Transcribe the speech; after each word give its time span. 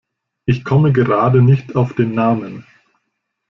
Ich 0.47 0.63
komme 0.63 0.93
gerade 0.93 1.43
nicht 1.43 1.75
auf 1.75 1.93
den 1.93 2.15
Namen. 2.15 2.65